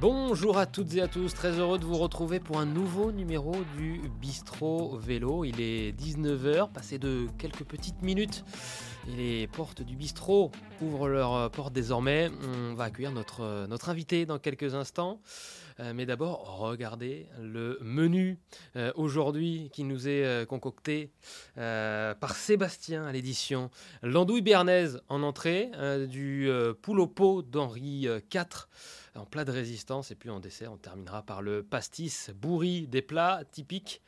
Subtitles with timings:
[0.00, 3.54] Bonjour à toutes et à tous, très heureux de vous retrouver pour un nouveau numéro
[3.78, 5.44] du Bistrot Vélo.
[5.44, 8.44] Il est 19h, passé de quelques petites minutes
[9.08, 10.50] et les portes du bistrot
[10.82, 12.30] ouvrent leurs portes désormais.
[12.42, 15.20] On va accueillir notre, notre invité dans quelques instants.
[15.80, 18.38] Euh, mais d'abord, regardez le menu
[18.76, 21.10] euh, aujourd'hui qui nous est euh, concocté
[21.56, 23.70] par Sébastien à l'édition.
[24.02, 25.70] L'andouille béarnaise en entrée,
[26.08, 26.48] du
[26.82, 28.68] pot d'Henri IV
[29.16, 30.10] en plat de résistance.
[30.10, 34.02] Et puis en dessert, on terminera par le pastis bourri des plats typiques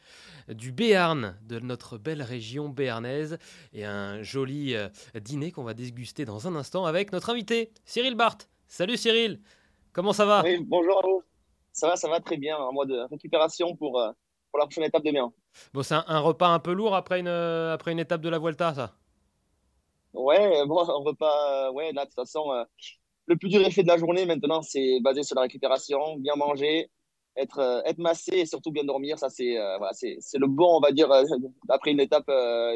[0.48, 3.38] du Béarn, de notre belle région béarnaise.
[3.72, 4.74] Et un joli
[5.14, 8.48] dîner qu'on va déguster dans un instant avec notre invité, Cyril Barthes.
[8.68, 9.40] Salut Cyril,
[9.92, 10.42] comment ça va?
[10.62, 11.22] Bonjour à vous.
[11.76, 14.10] Ça va, ça va très bien en mode récupération pour, euh,
[14.50, 15.30] pour la prochaine étape demain.
[15.74, 18.38] Bon, c'est un, repas un peu lourd après une, euh, après une étape de la
[18.38, 18.94] Vuelta, ça?
[20.14, 22.46] Ouais, bon, un repas, euh, ouais, là, de toute façon,
[23.26, 26.90] le plus dur effet de la journée maintenant, c'est basé sur la récupération, bien manger,
[27.36, 29.18] être, être massé et surtout bien dormir.
[29.18, 31.10] Ça, c'est voilà, c'est le bon, on va dire,
[31.68, 32.30] après une étape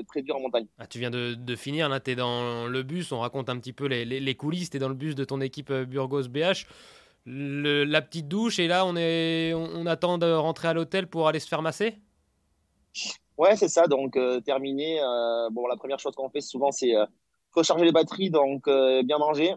[0.08, 0.66] très dure en montagne.
[0.78, 3.58] Ah, tu viens de, de finir, là, tu es dans le bus, on raconte un
[3.58, 6.28] petit peu les, les, les coulisses, tu es dans le bus de ton équipe Burgos
[6.28, 6.66] BH
[7.26, 11.40] la petite douche et là on est on, attend de rentrer à l'hôtel pour aller
[11.40, 11.98] se faire masser?
[13.36, 13.86] Ouais c'est ça.
[13.86, 17.06] Donc euh, terminé euh, bon la première chose qu'on fait souvent c'est euh,
[17.52, 18.68] recharger les batteries donc
[19.04, 19.54] bien manger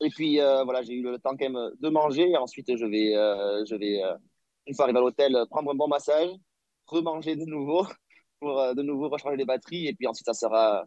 [0.00, 2.36] et puis voilà j'ai eu le temps quand même de manger.
[2.36, 3.12] Ensuite je vais
[3.66, 4.00] je vais
[4.66, 6.30] une fois arrivé à l'hôtel prendre un bon massage
[6.86, 7.86] remanger de nouveau
[8.40, 9.86] pour de nouveau recharger les batteries.
[9.88, 10.86] Et puis ensuite ça sera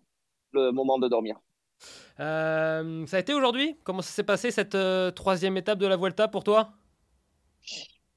[0.53, 1.37] le moment de dormir.
[2.19, 3.77] Euh, ça a été aujourd'hui?
[3.83, 6.73] Comment ça s'est passé cette euh, troisième étape de la Vuelta pour toi?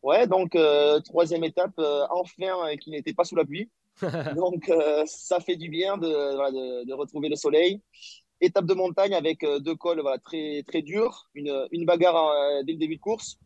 [0.03, 1.79] Ouais, donc euh, troisième étape,
[2.11, 3.71] enfin, qui n'était pas sous la pluie.
[4.37, 4.71] donc
[5.07, 7.81] ça fait du bien de, de, retrouver le soleil.
[8.41, 12.33] Étape de montagne avec deux cols très, très durs, une, une bagarre
[12.65, 13.39] dès le début de course.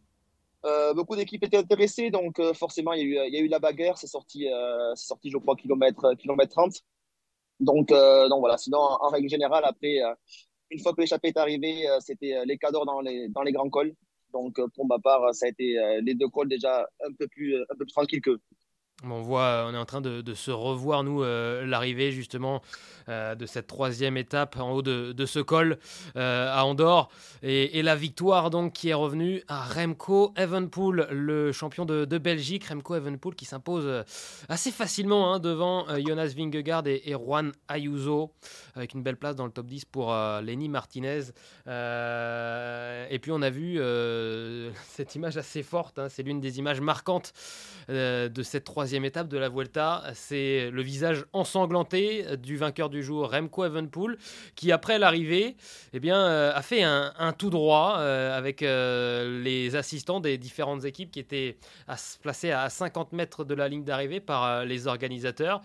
[0.97, 3.59] beaucoup d'équipes étaient intéressées, donc forcément il y, a eu, il y a eu la
[3.59, 4.47] bagarre, c'est sorti,
[4.95, 6.73] sorti je crois kilomètre, kilomètre 30.
[7.61, 10.01] Donc, donc voilà, sinon en, règle générale, après,
[10.71, 13.53] une fois que l'échappée est arrivée, euh, c'était euh, les cadors dans les, dans les
[13.53, 13.95] grands cols.
[14.33, 17.57] Donc, euh, pour ma part, ça a été les deux cols déjà un peu plus,
[17.57, 18.39] un peu plus tranquilles que
[19.05, 22.63] on voit, on est en train de, se revoir, nous, l'arrivée justement
[23.09, 25.79] de cette troisième étape en haut de, ce col
[26.15, 27.09] à Andorre.
[27.43, 32.67] Et, la victoire donc qui est revenue à Remco Evenpool, le champion de, Belgique.
[32.67, 34.05] Remco Evenpool qui s'impose
[34.49, 38.33] assez facilement hein, devant Jonas Vingegaard et, Juan Ayuso
[38.75, 41.25] avec une belle place dans le top 10 pour euh, Lenny Martinez.
[41.67, 46.09] Euh, et puis on a vu euh, cette image assez forte, hein.
[46.09, 47.33] c'est l'une des images marquantes
[47.89, 50.05] de cette troisième étape de la Vuelta.
[50.15, 54.19] C'est le visage ensanglanté du vainqueur du jour, Remco Evenpool,
[54.55, 55.57] qui après l'arrivée
[55.93, 61.59] eh bien, a fait un, tout droit avec les assistants des différentes équipes qui étaient
[61.87, 65.63] à, placés à 50 mètres de la ligne d'arrivée par les organisateurs.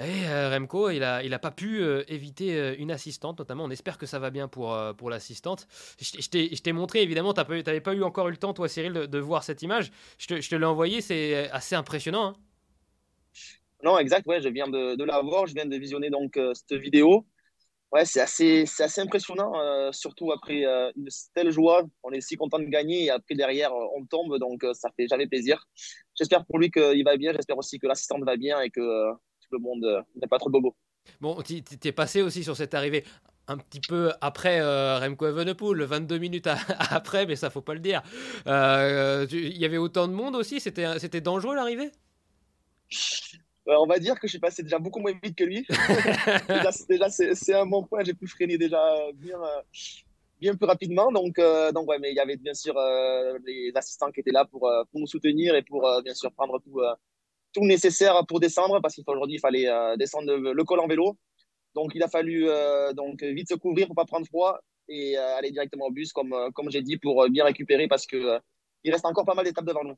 [0.00, 3.64] Et euh, Remco, il n'a il a pas pu euh, éviter euh, une assistante, notamment.
[3.64, 5.66] On espère que ça va bien pour, pour l'assistante.
[6.00, 9.18] Je, t'ai montré, évidemment, tu n'avais pas eu encore eu le temps, toi, Cyril, de,
[9.18, 9.92] voir cette image.
[10.16, 12.28] Je te, te l'ai envoyé, c'est assez impressionnant.
[12.28, 12.34] Hein.
[13.84, 16.80] non, exact, ouais, je viens de, de, la voir, je viens de visionner donc cette
[16.80, 17.26] vidéo.
[17.92, 19.52] Ouais, c'est assez, assez impressionnant,
[19.92, 20.64] surtout après
[20.96, 21.82] une telle joie.
[22.02, 25.26] On est si content de gagner et après derrière, on tombe, donc ça fait jamais
[25.26, 25.66] plaisir.
[26.14, 28.80] J'espère pour lui qu'il va bien, j'espère aussi que l'assistante va bien et que
[29.52, 30.74] le monde euh, n'est pas trop bobo.
[31.20, 33.04] Bon, tu es passé aussi sur cette arrivée
[33.48, 36.46] un petit peu après euh, Remco Evenepoel, 22 minutes
[36.90, 38.02] après, mais ça faut pas le dire.
[38.46, 41.90] Euh, il y avait autant de monde aussi, c'était c'était dangereux l'arrivée?
[43.66, 45.64] on va dire que je suis passé déjà beaucoup moins vite que lui.
[46.88, 48.02] déjà, c'est un bon point.
[48.02, 48.82] J'ai pu freiner déjà
[49.14, 49.38] bien,
[50.40, 51.12] bien plus rapidement.
[51.12, 51.36] Donc,
[51.72, 52.74] donc ouais, mais il y avait bien sûr
[53.46, 56.80] les assistants qui étaient là pour, pour nous soutenir et pour bien sûr prendre tout,
[57.52, 61.18] tout nécessaire pour descendre parce qu'aujourd'hui, il fallait euh, descendre le col en vélo.
[61.74, 64.58] Donc, il a fallu euh, donc vite se couvrir pour pas prendre froid
[64.88, 68.40] et euh, aller directement au bus, comme, comme j'ai dit, pour bien récupérer parce que
[68.82, 69.96] il reste encore pas mal d'étapes devant nous.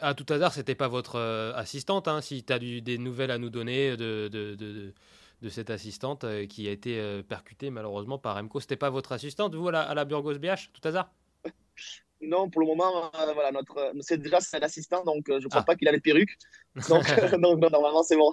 [0.00, 1.18] à tout hasard, c'était pas votre
[1.56, 2.06] assistante.
[2.08, 4.94] Hein, si tu as des nouvelles à nous donner de, de, de,
[5.42, 9.68] de cette assistante qui a été percutée malheureusement par Remco, c'était pas votre assistante, vous,
[9.68, 11.10] à la, à la Burgos BH, tout hasard?
[12.20, 15.50] non, pour le moment, euh, voilà, notre, c'est déjà c'est l'assistant, donc euh, je ne
[15.50, 15.64] crois ah.
[15.64, 16.36] pas qu'il a les perruques.
[16.88, 17.04] Donc,
[17.38, 18.32] normalement, c'est bon.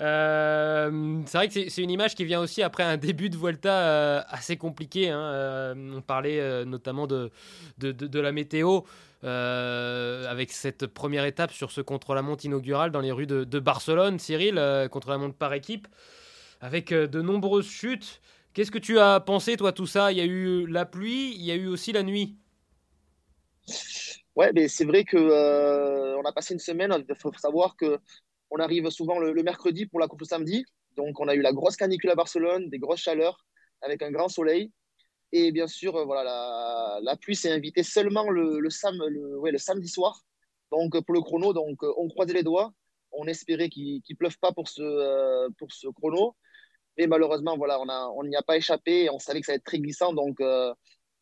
[0.00, 4.20] Euh, c'est vrai que c'est une image qui vient aussi après un début de Vuelta
[4.22, 5.10] assez compliqué.
[5.10, 5.74] Hein.
[5.76, 7.30] on parlait notamment de,
[7.78, 8.80] de, de, la météo.
[9.22, 14.60] avec cette première étape sur ce contre-la-montre inaugural dans les rues de Barcelone, Cyril,
[14.90, 15.86] contre-la-montre par équipe,
[16.60, 18.20] avec de nombreuses chutes.
[18.54, 20.12] Qu'est-ce que tu as pensé, toi, tout ça?
[20.12, 22.36] Il y a eu la pluie, il y a eu aussi la nuit.
[24.36, 26.92] Ouais, mais c'est vrai que euh, on a passé une semaine.
[27.08, 27.98] Il faut savoir que
[28.50, 30.64] on arrive souvent le, mercredi pour la course le samedi.
[30.96, 33.44] Donc, on a eu la grosse canicule à Barcelone, des grosses chaleurs
[33.82, 34.72] avec un grand soleil.
[35.32, 40.22] Et bien sûr, euh, voilà, la, pluie s'est invitée seulement le, samedi soir.
[40.70, 42.72] Donc, pour le chrono, donc, on croisait les doigts.
[43.12, 45.48] On espérait qu'il ne pleuve pas pour ce, euh,
[45.96, 46.36] chrono.
[46.98, 47.78] Mais malheureusement, voilà,
[48.16, 49.10] on n'y a pas échappé.
[49.10, 50.12] On savait que ça allait être très glissant.
[50.12, 50.40] Donc,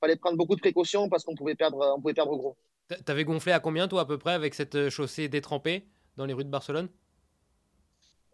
[0.00, 2.56] fallait prendre beaucoup de précautions parce qu'on pouvait perdre, on pouvait perdre gros.
[3.04, 5.86] T'avais gonflé à combien, toi, à peu près, avec cette euh, chaussée détrempée
[6.16, 6.88] dans les rues de Barcelone?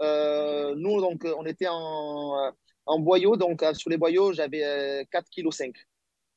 [0.00, 2.52] Euh, Nous, donc, on était en,
[2.86, 3.36] en boyau.
[3.36, 5.78] Donc, euh, sur les boyaux, j'avais 4,5 kg.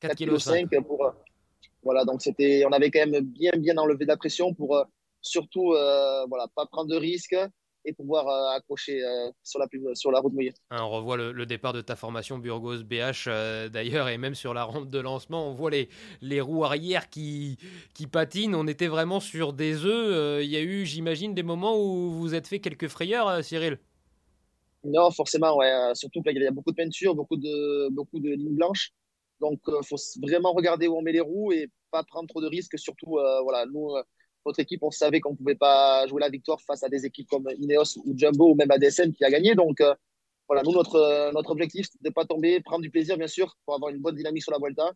[0.01, 1.13] 4,5 kg pour.
[1.83, 4.83] voilà, donc c'était, on avait quand même bien, bien enlevé de la pression pour
[5.21, 5.75] surtout,
[6.27, 7.35] voilà, pas prendre de risques
[7.85, 10.53] et pouvoir euh, accrocher euh, sur, la, sur la route mouillée.
[10.71, 14.53] Hein, on revoit le, départ de ta formation Burgos BH euh, d'ailleurs, et même sur
[14.53, 15.89] la rampe de lancement, on voit les,
[16.21, 17.57] les roues arrière qui,
[17.93, 18.55] qui patinent.
[18.55, 20.43] On était vraiment sur des œufs.
[20.43, 23.79] Il y a eu, j'imagine, des moments où vous êtes fait quelques frayeurs, Cyril?
[24.83, 25.91] Non, forcément, ouais.
[25.93, 28.91] Surtout qu'il y a beaucoup de peinture, beaucoup de, beaucoup de lignes blanches.
[29.41, 32.47] Donc, il faut vraiment regarder où on met les roues et pas prendre trop de
[32.47, 32.77] risques.
[32.77, 33.95] Surtout, voilà, nous,
[34.45, 37.27] notre équipe, on savait qu'on ne pouvait pas jouer la victoire face à des équipes
[37.29, 39.55] comme Ineos ou Jumbo ou même ADSM qui a gagné.
[39.55, 39.93] Donc, euh,
[40.47, 43.27] voilà, nous, notre, euh, notre objectif, c'est de ne pas tomber, prendre du plaisir, bien
[43.27, 44.91] sûr, pour avoir une bonne dynamique sur la Vuelta.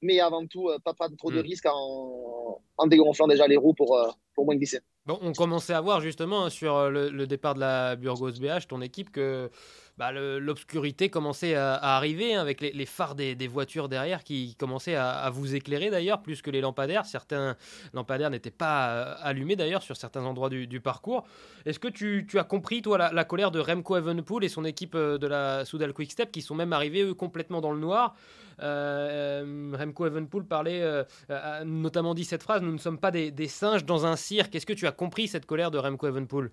[0.00, 1.44] Mais avant tout, euh, pas prendre trop de mm.
[1.44, 3.96] risques en, en dégonflant déjà les roues pour,
[4.34, 4.80] pour moins glisser.
[5.04, 9.10] Bon, on commençait à voir justement sur le, départ de la Burgos BH, ton équipe,
[9.10, 9.50] que
[9.98, 15.28] bah, l'obscurité commençait à, arriver hein, avec les, phares des, voitures derrière qui commençaient à,
[15.30, 17.04] vous éclairer d'ailleurs plus que les lampadaires.
[17.04, 17.56] Certains
[17.92, 21.24] lampadaires n'étaient pas euh, allumés d'ailleurs sur certains endroits du, parcours.
[21.66, 25.18] Est-ce que tu, as compris toi la, colère de Remco Evenpool et son équipe euh,
[25.18, 30.06] de la Soudal Quickstep qui sont même arrivés eux complètement dans le noir euh, Remco
[30.06, 30.82] Evenpool parlait,
[31.28, 34.54] a notamment dit cette phrase Nous ne sommes pas des, singes dans un cirque.
[34.54, 36.50] Est-ce que tu as compris cette colère de Remco Evenpool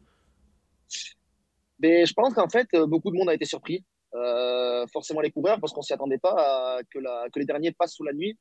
[1.79, 3.83] mais je pense qu'en fait, euh, beaucoup de monde a été surpris.
[4.15, 6.99] Euh, forcément les coureurs, parce qu'on s'y attendait pas que,
[7.37, 8.37] les derniers passent sous la nuit.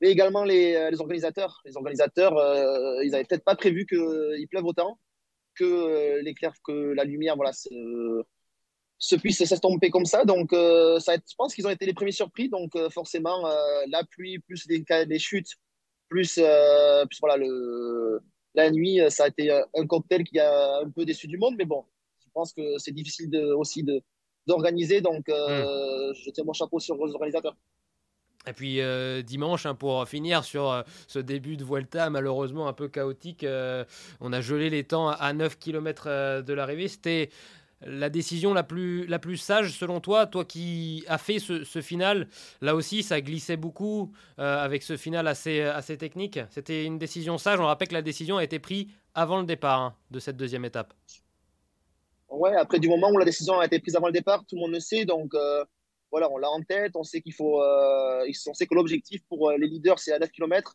[0.00, 1.60] Mais également les, euh, organisateurs.
[1.64, 4.98] Les organisateurs, euh, ils avaient peut-être pas prévu qu'il pleuve autant,
[5.54, 6.22] que
[6.66, 7.52] que la lumière, voilà,
[9.04, 10.24] se puisse s'estomper comme ça.
[10.24, 12.48] Donc, ça, je pense qu'ils ont été les premiers surpris.
[12.48, 13.48] Donc, forcément,
[13.88, 15.56] la pluie, plus les, les chutes,
[16.08, 18.20] plus, plus voilà, le,
[18.54, 21.56] la nuit, ça a été un cocktail qui a un peu déçu du monde.
[21.58, 21.84] Mais bon,
[22.32, 23.84] je pense que c'est difficile de, aussi
[24.46, 25.00] d'organiser.
[25.00, 26.14] Donc, euh, hmm.
[26.14, 27.56] je tiens mon chapeau sur les organisateurs.
[28.46, 32.72] Et puis euh, dimanche, hein, pour finir sur euh, ce début de Vuelta malheureusement un
[32.72, 33.46] peu chaotique,
[34.20, 36.88] on a gelé les temps à 9 km de l'arrivée.
[36.88, 37.30] C'était
[37.86, 42.28] la décision la plus, la plus sage selon toi, toi qui as fait ce, final.
[42.60, 46.38] Là aussi, ça glissait beaucoup avec ce final assez, assez technique.
[46.50, 47.60] C'était une décision sage.
[47.60, 50.64] On rappelle que la décision a été prise avant le départ hein, de cette deuxième
[50.64, 50.94] étape.
[52.32, 54.62] Ouais, après, du moment où la décision a été prise avant le départ, tout le
[54.62, 55.04] monde le sait.
[55.04, 55.64] Donc, euh,
[56.10, 56.92] voilà, on l'a en tête.
[56.96, 60.18] On sait qu'il faut, euh, on sait que l'objectif pour euh, les leaders, c'est à
[60.18, 60.74] 9 km.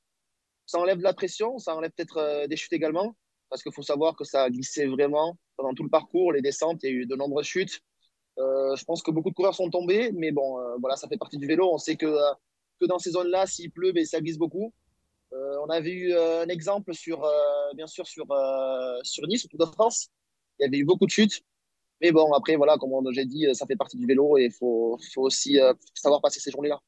[0.67, 3.15] Ça enlève de la pression, ça enlève peut-être des chutes également.
[3.49, 6.83] Parce qu'il faut savoir que ça a glissé vraiment pendant tout le parcours, les descentes,
[6.83, 7.81] il y a eu de nombreuses chutes.
[8.37, 11.47] je pense que beaucoup de coureurs sont tombés, mais bon, voilà, ça fait partie du
[11.47, 11.69] vélo.
[11.73, 12.13] On sait que,
[12.79, 14.73] que dans ces zones-là, s'il pleut, ben, ça glisse beaucoup.
[15.31, 17.25] on avait eu un exemple sur,
[17.75, 18.27] bien sûr, sur,
[19.03, 20.09] sur Nice, au Tour de France
[20.59, 21.41] il y avait eu beaucoup de chutes.
[22.01, 24.97] Mais bon, après, voilà, comme j'ai dit, ça fait partie du vélo et il faut,
[25.13, 26.79] faut, aussi euh, savoir passer ces journées-là.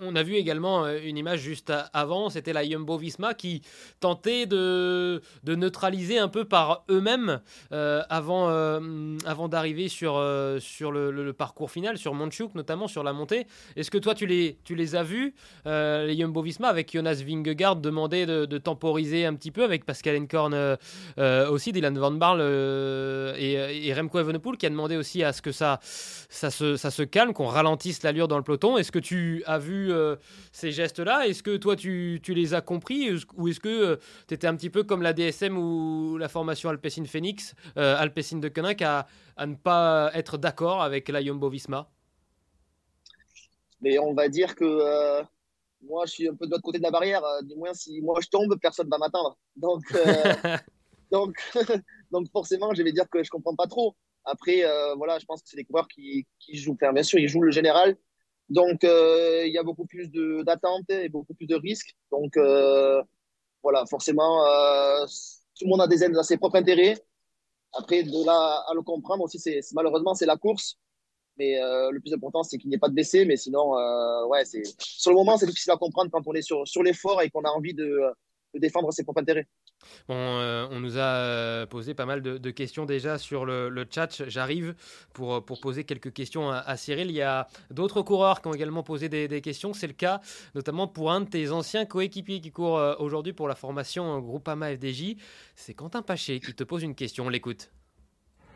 [0.00, 3.62] On a vu également euh, une image juste avant, c'était la Jumbo Visma qui
[3.98, 7.40] tentait de, neutraliser un peu par eux-mêmes
[7.72, 13.46] euh, avant, euh, avant d'arriver sur, le, parcours final, sur Montchuk notamment, sur la montée.
[13.74, 18.58] Est-ce que toi tu les, as vus, les Jumbo Visma, avec Jonas Vingegaard demander de,
[18.58, 20.76] temporiser un petit peu, avec Pascal Enkorn
[21.50, 22.42] aussi, Dylan Van Barle
[23.36, 26.90] et, et, Remco Evenepoel qui a demandé aussi à ce que ça, ça, se, ça
[26.90, 28.78] se calme, qu'on ralentisse l'allure dans le peloton.
[28.78, 30.16] Est-ce que tu as vu euh,
[30.52, 33.96] ces gestes-là Est-ce que toi, tu, les as compris Ou est-ce que euh,
[34.28, 38.38] tu étais un petit peu comme la DSM ou la formation Alpecin Phoenix, euh, Alpecin
[38.38, 41.88] de Koenig, à, à, ne pas être d'accord avec la Jumbo Visma?
[43.80, 45.22] Mais on va dire que
[45.82, 47.22] moi, je suis un peu de l'autre côté de la barrière.
[47.42, 49.36] du moins, si moi je tombe, personne ne va m'atteindre.
[49.56, 49.82] Donc,
[51.10, 51.34] donc,
[52.10, 53.96] donc, forcément, je vais dire que je comprends pas trop.
[54.24, 54.62] Après,
[54.96, 56.76] voilà, je pense que c'est des coureurs qui, qui jouent.
[56.76, 57.96] bien sûr, ils jouent le général,
[58.52, 60.10] donc, euh, il y a beaucoup plus
[60.44, 61.96] d'attentes et beaucoup plus de risques.
[62.10, 63.02] Donc, euh,
[63.62, 65.06] voilà, forcément, euh,
[65.58, 66.98] tout le monde a, des, a ses propres intérêts.
[67.72, 70.78] Après, de là à le comprendre aussi, c'est malheureusement, c'est la course.
[71.38, 73.24] Mais le plus important, c'est qu'il n'y ait pas de blessés.
[73.24, 73.72] Mais sinon,
[74.28, 77.42] ouais, sur le moment, c'est difficile à comprendre quand on est sur, l'effort et qu'on
[77.44, 78.02] a envie de
[78.54, 79.48] défendre ses propres intérêts.
[80.10, 84.22] Euh, on nous a euh, posé pas mal de, questions déjà sur le, chat.
[84.28, 84.74] J'arrive
[85.12, 87.10] pour, euh, pour poser quelques questions à, Cyril.
[87.10, 89.72] Il y a d'autres coureurs qui ont également posé des, questions.
[89.72, 90.20] C'est le cas
[90.54, 95.16] notamment pour un de tes anciens coéquipiers qui court aujourd'hui pour la formation Groupama FDJ.
[95.56, 97.26] C'est Quentin Paché qui te pose une question.
[97.26, 97.70] On l'écoute.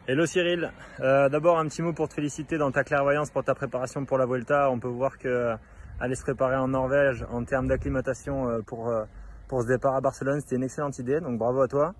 [0.07, 4.05] Hello Cyril, d'abord un petit mot pour te féliciter dans ta clairvoyance pour ta préparation
[4.05, 4.71] pour la Vuelta.
[4.71, 5.55] On peut voir que
[5.99, 8.93] aller se préparer en Norvège en termes d'acclimatation pour
[9.49, 10.41] pour ce départ à Barcelone.
[10.41, 11.95] C'était une excellente idée, donc bravo à toi.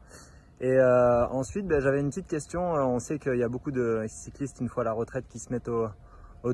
[0.61, 2.77] Et euh, ensuite, ben, j'avais une petite question.
[2.77, 5.39] Euh, on sait qu'il y a beaucoup de cyclistes, une fois à la retraite, qui
[5.39, 5.89] se mettent au,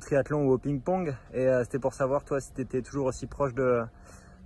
[0.00, 1.14] triathlon ou au ping-pong.
[1.32, 3.82] Et euh, c'était pour savoir, toi, si tu étais toujours aussi proche de,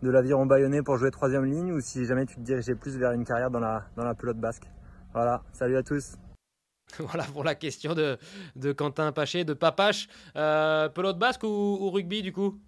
[0.03, 3.13] de l'aviron bayonnais pour jouer troisième ligne ou si jamais tu te dirigeais plus vers
[3.13, 4.69] une carrière dans la, dans la pelote basque.
[5.15, 6.17] Voilà, salut à tous.
[7.01, 8.17] Voilà pour la question de,
[8.55, 10.07] de Quentin Paché, de Papache.
[10.35, 12.61] pelote basque ou rugby du coup?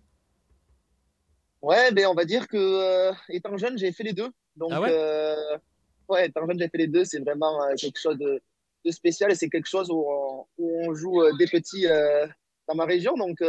[1.61, 4.31] Ouais, ben on va dire que euh, étant jeune, j'ai fait les deux.
[4.57, 5.59] Donc, ah ouais, euh,
[6.09, 7.05] ouais, étant jeune, j'ai fait les deux.
[7.05, 8.41] C'est vraiment euh, quelque chose de,
[8.85, 11.87] de, spécial et c'est quelque chose où on, où on joue des petits
[12.69, 13.15] dans ma région.
[13.17, 13.43] Donc,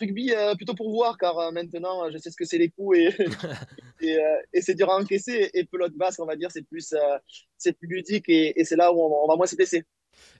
[0.00, 3.16] rugby plutôt pour voir, car maintenant, je sais ce que c'est les coups et,
[4.00, 4.18] et,
[4.52, 5.50] et c'est dur à encaisser.
[5.54, 6.92] Et pelote basse, on va dire, c'est plus,
[7.56, 9.84] c'est plus ludique et, et c'est là où on, va moins se blesser.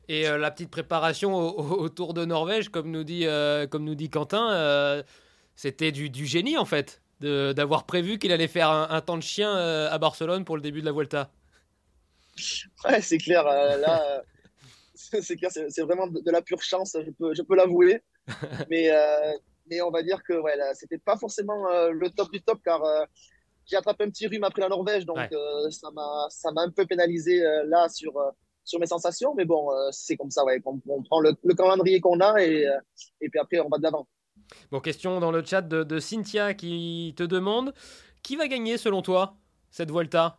[0.09, 3.25] Et la petite préparation autour de Norvège, comme nous dit,
[3.71, 5.05] comme nous dit Quentin
[5.55, 9.91] c'était du, génie en fait, d'avoir prévu qu'il allait faire un, temps de chien euh,
[9.91, 11.31] à Barcelone pour le début de la Vuelta.
[12.85, 13.47] Ouais, c'est clair.
[13.47, 14.21] Euh, là, euh,
[15.23, 18.03] c'est clair, c'est vraiment de, la pure chance, je peux, je peux l'avouer.
[18.71, 18.91] mais,
[19.69, 22.81] mais on va dire que ouais, c'était pas forcément le top du top car
[23.67, 25.19] j'ai attrapé un petit rhume après la Norvège, donc
[25.71, 28.13] ça m'a ça m'a un peu pénalisé là sur
[28.63, 29.35] sur mes sensations.
[29.35, 32.65] Mais bon, c'est comme ça, ouais, on, prend le, le calendrier qu'on a et,
[33.21, 34.07] et puis après on va de l'avant.
[34.71, 37.75] Bon, question dans le chat de, Cynthia qui te demande
[38.23, 39.37] qui va gagner selon toi
[39.71, 40.39] cette Volta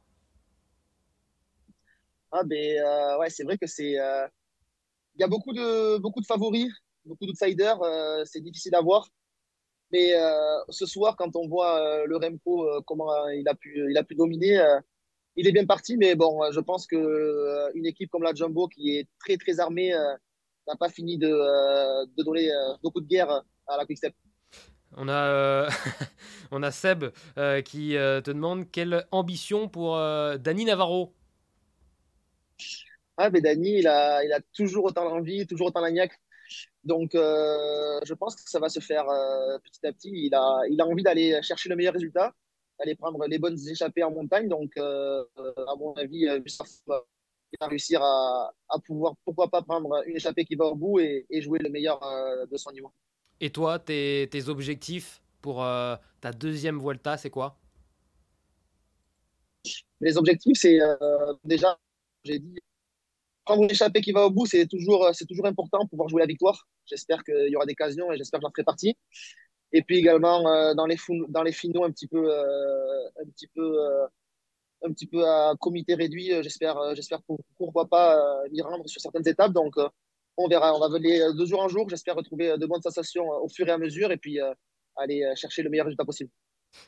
[2.32, 4.00] Ah, ben euh, ouais, c'est vrai que c'est.
[4.00, 4.28] Euh,
[5.16, 6.72] il y a beaucoup de, beaucoup de favoris,
[7.06, 9.08] beaucoup d'outsiders, euh, c'est difficile à voir.
[9.92, 10.14] Mais
[10.70, 14.60] ce soir, quand on voit le Remco, comment il a pu, il a pu dominer,
[15.36, 15.98] il est bien parti.
[15.98, 19.94] Mais bon, je pense que une équipe comme la Jumbo, qui est très très armée,
[20.68, 22.50] n'a pas fini de, de donner
[22.82, 24.14] beaucoup de guerre à la Quickstep.
[24.96, 25.70] On a, euh,
[26.52, 27.06] on a Seb
[27.38, 31.14] euh, qui euh, te demande quelle ambition pour Dani Navarro
[33.18, 36.12] Ah, mais Dani, il a, il a toujours autant d'envie, toujours autant d'agnac.
[36.84, 39.06] Donc, je pense que ça va se faire
[39.64, 40.12] petit à petit.
[40.12, 42.34] Il a, il a envie d'aller chercher le meilleur résultat,
[42.78, 44.48] d'aller prendre les bonnes échappées en montagne.
[44.48, 46.44] Donc, à mon avis, il
[47.60, 51.26] va réussir à, à, pouvoir, pourquoi pas, prendre une échappée qui va au bout et,
[51.30, 52.00] et jouer le meilleur
[52.52, 52.92] de son niveau.
[53.44, 57.58] Et toi, tes, objectifs pour euh, ta deuxième Vuelta, c'est quoi?
[60.00, 61.78] Les objectifs, c'est euh, déjà,
[62.24, 62.58] j'ai dit,
[63.44, 66.22] prendre une échappée qui va au bout, c'est toujours, c'est toujours important pour pouvoir jouer
[66.22, 66.70] la victoire.
[66.86, 68.96] J'espère qu'il y aura des occasions et j'espère que j'en ferai partie.
[69.74, 73.78] Et puis également euh, dans, les finaux un petit peu, un petit peu,
[74.86, 76.32] un petit peu à comité réduit.
[76.44, 77.20] J'espère, j'espère
[77.58, 79.52] pourquoi pas m'y rendre sur certaines étapes.
[79.52, 79.76] Donc
[80.38, 80.76] on verra.
[80.76, 81.90] On va venir euh, de jour en jour.
[81.90, 84.40] J'espère retrouver euh, de bonnes sensations euh, au fur et à mesure et puis
[84.96, 86.30] aller chercher le meilleur résultat possible.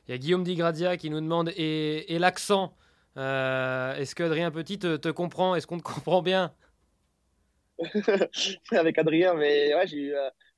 [0.08, 2.76] Il y a Guillaume Digradia qui nous demande et, l'accent
[3.16, 5.56] Est-ce que Adrien Petit te, comprend?
[5.56, 6.54] Est-ce qu'on te comprend bien?
[8.72, 10.14] Avec Adrien, mais ouais, j'ai eu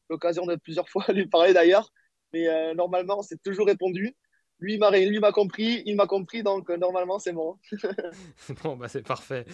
[0.10, 1.92] l'occasion de plusieurs fois lui parler d'ailleurs.
[2.34, 4.16] Mais normalement, c'est toujours répondu
[4.60, 7.58] lui m'a compris, il m'a compris, donc euh, normalement c'est bon.
[8.64, 9.46] bon bah c'est parfait.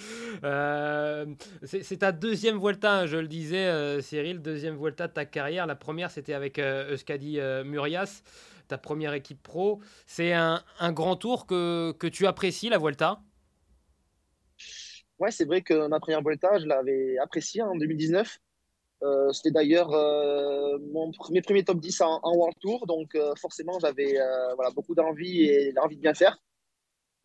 [0.44, 1.26] Euh,
[1.64, 5.68] c'est ta deuxième Vuelta, hein, je le disais, euh, Cyril, deuxième Vuelta de ta carrière.
[5.68, 8.24] La première c'était avec Euskadi Murias,
[8.68, 9.82] ta première équipe pro.
[10.06, 13.22] C'est un, un, grand tour que, que tu apprécies la Vuelta?
[15.20, 18.40] Ouais, c'est vrai que ma première Vuelta, je l'avais appréciée en 2019.
[19.04, 20.78] Euh, c'était d'ailleurs euh,
[21.32, 24.18] mes premiers top 10 en, World Tour, donc euh, forcément j'avais
[24.56, 26.38] voilà, beaucoup d'envie et l'envie de bien faire.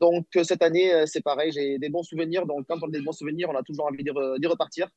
[0.01, 2.47] Donc cette année, c'est pareil, j'ai des bons souvenirs.
[2.47, 4.89] Donc quand on a des bons souvenirs, on a toujours envie d'y repartir.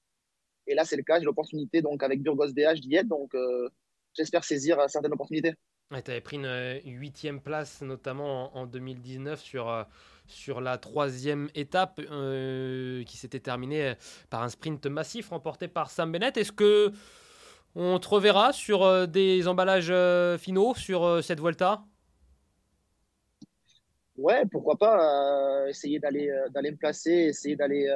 [0.67, 1.19] Et là, c'est le cas.
[1.19, 3.07] J'ai l'opportunité donc avec Burgos BH d'y être.
[3.07, 3.31] Donc
[4.15, 5.53] j'espère saisir certaines opportunités.
[5.99, 9.85] Tu avais pris une huitième place, notamment en, en 2019 sur
[10.27, 13.93] sur la troisième étape euh, qui s'était terminée
[14.29, 16.37] par un sprint massif remporté par Sam Bennett.
[16.37, 16.91] Est-ce que
[17.75, 21.83] on te reverra sur euh, des emballages euh, finaux sur cette Volta
[24.17, 27.89] Ouais, pourquoi pas essayer d'aller me placer, essayer d'aller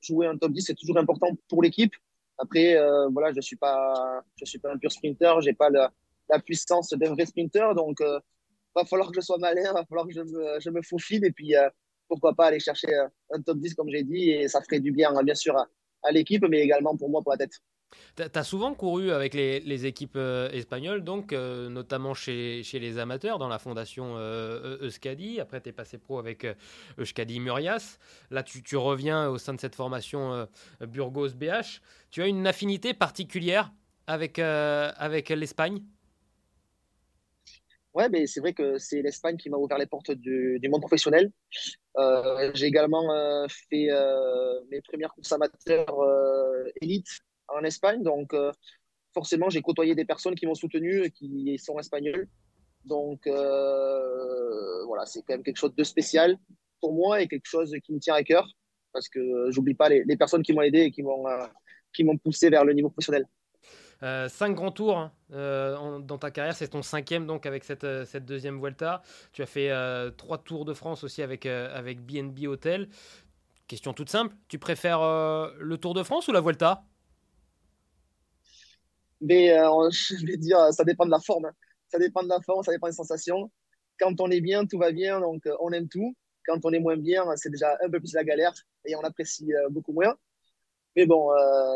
[0.00, 1.94] jouer un top 10, c'est toujours important pour l'équipe.
[2.38, 3.56] Après, euh, voilà, je suis
[4.44, 5.92] suis pas un pur sprinter, j'ai pas la,
[6.28, 8.18] la puissance d'un vrai sprinter, donc euh,
[8.74, 11.32] va falloir que je sois malin, va falloir que je me, je me faufile et
[11.32, 11.68] puis euh,
[12.08, 12.88] pourquoi pas aller chercher
[13.30, 16.44] un top 10 comme j'ai dit et ça ferait du bien, bien sûr, à, l'équipe,
[16.48, 17.60] mais également pour moi, pour la tête.
[18.16, 22.98] Tu as souvent couru avec les, équipes euh, espagnoles, donc euh, notamment chez, chez, les
[22.98, 25.40] amateurs dans la fondation euh, Euskadi.
[25.40, 26.46] Après, tu es passé pro avec
[26.98, 27.98] Euskadi Murias.
[28.30, 30.48] Là, tu, tu, reviens au sein de cette formation
[30.80, 31.80] Burgos BH.
[32.10, 33.72] Tu as une affinité particulière
[34.06, 35.80] avec, avec l'Espagne?
[37.94, 41.30] Ouais, mais c'est vrai que c'est l'Espagne qui m'a ouvert les portes du, monde professionnel.
[42.54, 43.88] J'ai également fait
[44.70, 45.94] mes premières courses amateurs
[46.80, 48.02] élites en Espagne.
[48.02, 48.52] Donc, euh,
[49.12, 52.28] forcément, j'ai côtoyé des personnes qui m'ont soutenu et qui sont espagnoles.
[52.84, 56.36] Donc, euh, voilà, c'est quand même quelque chose de spécial
[56.80, 58.46] pour moi et quelque chose qui me tient à cœur
[58.92, 61.46] parce que j'oublie pas les, personnes qui m'ont aidé et euh,
[61.92, 63.26] qui m'ont poussé vers le niveau professionnel.
[64.00, 68.60] Cinq grands tours hein, dans ta carrière, c'est ton cinquième donc avec cette, cette deuxième
[68.60, 69.02] Vuelta.
[69.32, 69.70] Tu as fait
[70.16, 72.88] trois tours de France aussi avec, avec BNB Hotel.
[73.66, 76.84] Question toute simple, tu préfères le Tour de France ou la Vuelta?
[79.24, 81.46] Mais euh, je vais dire, ça dépend de la forme.
[81.46, 81.52] Hein.
[81.88, 83.50] Ça dépend de la forme, ça dépend des sensations.
[83.98, 86.14] Quand on est bien, tout va bien, donc euh, on aime tout.
[86.46, 88.52] Quand on est moins bien, c'est déjà un peu plus la galère
[88.84, 90.14] et on apprécie euh, beaucoup moins.
[90.96, 91.30] Mais bon,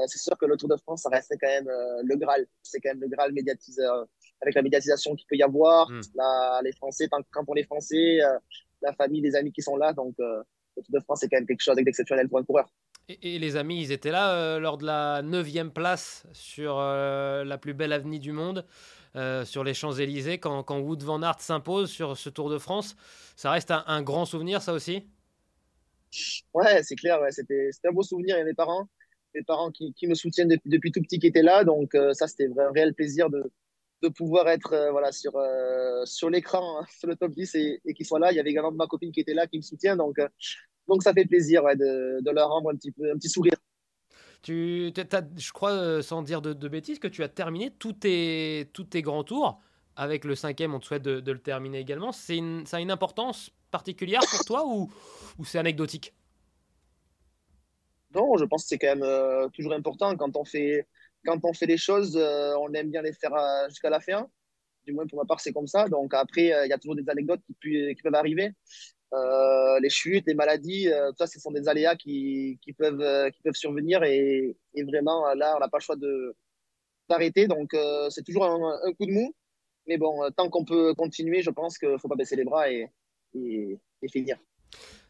[0.07, 1.69] c'est sûr que le Tour de France, ça reste quand même
[2.05, 2.47] le Graal.
[2.63, 4.07] C'est quand même le Graal médiatiseur,
[4.41, 6.01] avec la médiatisation qu'il peut y avoir, hmm.
[6.63, 8.19] les Français, quand on est Français,
[8.81, 9.93] la famille, les amis qui sont là.
[9.93, 12.69] Donc, le Tour de France, c'est quand même quelque chose d'exceptionnel pour un coureur.
[13.09, 17.57] Et, les amis, ils étaient là euh, lors de la neuvième place sur euh, la
[17.57, 18.67] plus belle avenue du monde,
[19.17, 22.97] euh, sur les Champs-Élysées, quand, quand, Wood Van Aert s'impose sur ce Tour de France.
[23.35, 25.09] Ça reste un, grand souvenir, ça aussi?
[26.53, 28.37] Ouais, c'est clair, ouais, c'était un beau souvenir.
[28.37, 28.89] Il y a mes parents,
[29.39, 31.65] mes parents qui, me soutiennent depuis, tout petit qui étaient là.
[31.65, 33.51] Donc ça, c'était un réel plaisir de,
[34.17, 35.33] pouvoir être voilà, sur,
[36.05, 38.33] sur l'écran, hein, sur le top 10 et, qu'ils soient là.
[38.33, 39.97] Il y avait également ma copine qui était là, qui me soutient.
[39.97, 40.19] Donc
[40.89, 43.55] donc ça fait plaisir de, leur rendre un petit, petit sourire.
[44.43, 48.71] Tu, as, je crois, euh, sans dire de, bêtises, que tu as terminé tous tes,
[48.73, 49.61] tous tes grands tours.
[49.97, 52.13] Avec le cinquième, on te souhaite de, le terminer également.
[52.29, 54.91] Une, ça a une importance particulière pour toi ou
[55.45, 56.15] c'est anecdotique?
[58.39, 60.17] Je pense que c'est quand même euh, toujours important.
[60.17, 60.87] Quand on fait,
[61.25, 63.35] quand on fait les choses, euh, on aime bien les faire
[63.69, 64.29] jusqu'à la fin.
[64.87, 65.89] Du moins, pour ma part, c'est comme ça.
[65.89, 68.53] Donc après, il y a toujours des anecdotes qui, peuvent arriver.
[69.15, 74.03] Euh, les chutes, les maladies, euh, ça, ce sont des aléas qui, peuvent, euh, survenir
[74.05, 75.97] et, vraiment, là, on n'a pas le choix
[77.09, 77.47] d'arrêter.
[77.47, 77.75] Donc,
[78.11, 79.35] c'est toujours un, coup de mou.
[79.87, 82.71] Mais bon, tant qu'on peut continuer, je pense qu'il ne faut pas baisser les bras
[82.71, 82.91] et
[84.11, 84.39] finir.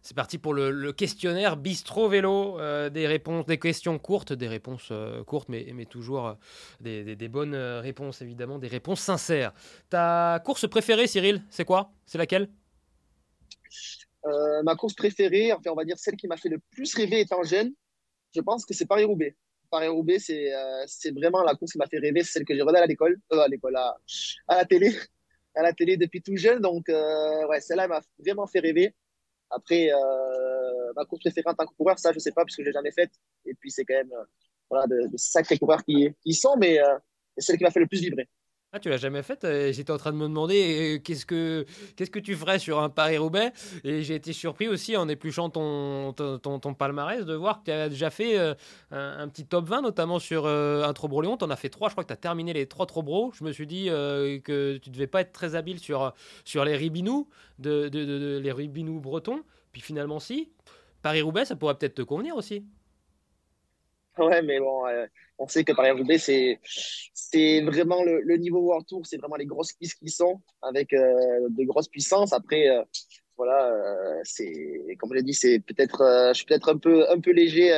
[0.03, 2.59] C'est parti pour le, questionnaire Bistro Vélo.
[2.91, 4.93] des réponses, des questions courtes, des réponses
[5.27, 6.37] courtes, mais, toujours
[6.81, 9.53] des, des, bonnes réponses, évidemment, des réponses sincères.
[9.91, 11.93] Ta course préférée, Cyril, c'est quoi?
[12.07, 12.49] C'est laquelle?
[14.27, 17.21] Euh, ma course préférée, enfin, on va dire celle qui m'a fait le plus rêver
[17.21, 17.73] étant jeune,
[18.35, 19.37] je pense que c'est Paris-Roubaix.
[19.71, 20.85] Paris-Roubaix, c'est euh,
[21.17, 22.23] vraiment la course qui m'a fait rêver.
[22.25, 23.97] Celle que j'ai regardée à l'école, euh, à l'école, à,
[24.49, 24.91] à, la télé,
[25.55, 26.61] à la télé depuis tout jeune.
[26.61, 28.95] Donc, ouais, celle-là m'a vraiment fait rêver.
[29.51, 29.91] Après,
[30.97, 33.13] ma course préférée en tant coureur, ça, je sais pas, puisque je l'ai jamais faite.
[33.45, 34.13] Et puis, c'est quand même
[34.71, 36.79] voilà, de, de, sacrés coureurs qui, qui sont, mais
[37.37, 38.29] c'est celle qui m'a fait le plus vibrer.
[38.71, 41.65] Ah, tu l'as jamais faite J'étais en train de me demander euh, qu'est-ce que
[41.97, 43.51] que tu ferais sur un Paris-Roubaix?
[43.83, 47.89] Et j'ai été surpris aussi en épluchant ton, ton, palmarès de voir que tu as
[47.89, 48.55] déjà fait euh,
[48.91, 51.39] un, petit top 20 notamment sur euh, un Trobro Léon.
[51.39, 53.33] Tu en as fait trois, je crois que tu as terminé les trois Trobro.
[53.33, 56.13] Je me suis dit que tu devais pas être très habile sur,
[56.45, 57.27] sur les Ribinous,
[57.59, 59.45] de, de, les Ribinous bretons.
[59.73, 60.51] Puis finalement, si.
[61.01, 62.67] Paris-Roubaix, ça pourrait peut-être te convenir aussi.
[64.19, 64.85] Ouais, mais bon,
[65.39, 66.61] on sait que Paris-Roubaix, c'est,
[67.15, 71.49] c'est vraiment le, niveau World Tour, c'est vraiment les grosses pistes qui sont, avec euh,
[71.49, 72.33] de grosses puissances.
[72.33, 72.83] Après, euh,
[73.37, 77.21] voilà, euh, c'est, comme je l'ai dit, c'est peut-être, je suis peut-être un peu, un
[77.21, 77.73] peu léger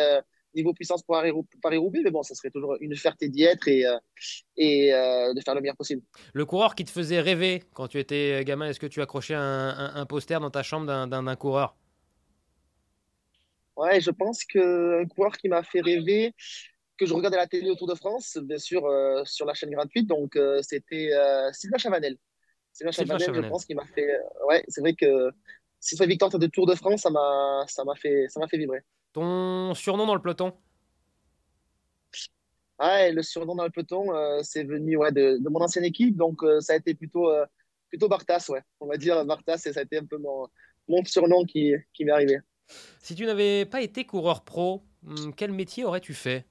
[0.54, 1.22] niveau puissance pour
[1.62, 3.84] Paris-Roubaix, mais bon, ça serait toujours une fierté d'y être et,
[4.56, 6.02] de faire le meilleur possible.
[6.32, 9.40] Le coureur qui te faisait rêver quand tu étais gamin, est-ce que tu accrochais un,
[9.42, 11.76] un, un poster dans ta chambre d'un coureur?
[13.80, 16.34] Ouais, je pense qu'un coureur qui m'a fait rêver,
[16.98, 19.70] que je regardais la télé au Tour de France, bien sûr, euh, sur la chaîne
[19.70, 22.18] gratuite, donc euh, c'était euh, Sylvain Chavanel.
[22.74, 24.06] Sylvain Chavanel, je pense qu'il m'a fait.
[24.46, 25.30] ouais, c'est vrai que
[25.80, 28.58] si c'est victoire de Tour de France, ça m'a, ça m'a fait, ça m'a fait
[28.58, 28.80] vibrer.
[29.14, 30.52] Ton surnom dans le peloton?
[32.78, 34.08] Ouais, le surnom dans le peloton,
[34.42, 37.32] c'est venu ouais, de, de, mon ancienne équipe, donc ça a été plutôt,
[37.88, 38.60] plutôt Bartas, ouais.
[38.78, 40.48] On va dire Bartas, et ça a été un peu mon,
[40.86, 42.40] mon surnom qui, qui m'est arrivé.
[43.02, 46.46] Si tu n'avais pas été coureur pro, hmm, quel métier aurais-tu fait?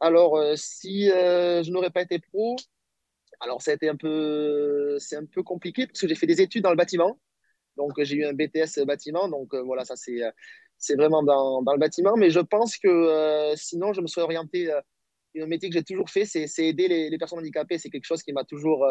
[0.00, 2.56] Alors, si je n'aurais pas été pro,
[3.40, 6.40] alors ça a été un peu, c'est un peu compliqué parce que j'ai fait des
[6.40, 7.20] études dans le bâtiment.
[7.76, 9.28] Donc, j'ai eu un BTS bâtiment.
[9.28, 10.20] Donc, voilà, ça, c'est,
[10.76, 12.16] c'est vraiment dans, le bâtiment.
[12.16, 14.72] Mais je pense que sinon, je me serais orienté.
[14.72, 17.78] un métier que j'ai toujours fait, c'est, aider les, personnes handicapées.
[17.78, 18.84] C'est quelque chose qui m'a toujours,